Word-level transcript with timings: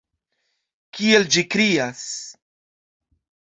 Kiel 0.99 1.29
ĝi 1.37 1.45
krias! 1.57 2.03